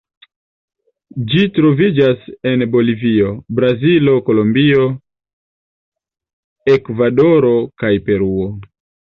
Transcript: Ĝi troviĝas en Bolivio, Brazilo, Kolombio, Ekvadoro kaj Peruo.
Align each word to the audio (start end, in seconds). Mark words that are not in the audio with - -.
Ĝi 1.33 1.41
troviĝas 1.57 2.23
en 2.51 2.63
Bolivio, 2.75 3.35
Brazilo, 3.61 4.15
Kolombio, 4.31 4.89
Ekvadoro 6.79 7.55
kaj 7.85 7.95
Peruo. 8.09 8.51